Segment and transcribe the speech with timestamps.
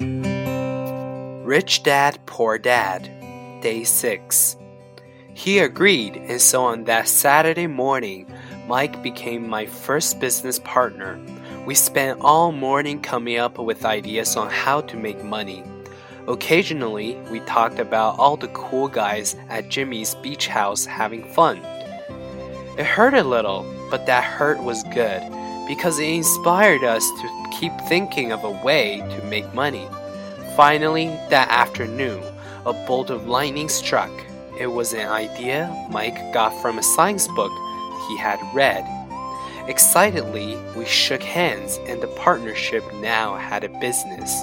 [0.00, 3.10] Rich Dad, Poor Dad,
[3.60, 4.56] Day 6.
[5.34, 8.32] He agreed, and so on that Saturday morning,
[8.66, 11.20] Mike became my first business partner.
[11.66, 15.62] We spent all morning coming up with ideas on how to make money.
[16.26, 21.58] Occasionally, we talked about all the cool guys at Jimmy's beach house having fun.
[22.78, 25.22] It hurt a little, but that hurt was good
[25.66, 29.88] because it inspired us to keep thinking of a way to make money.
[30.56, 32.22] Finally, that afternoon,
[32.66, 34.10] a bolt of lightning struck.
[34.58, 37.52] It was an idea Mike got from a science book
[38.08, 38.84] he had read.
[39.68, 44.42] Excitedly, we shook hands, and the partnership now had a business.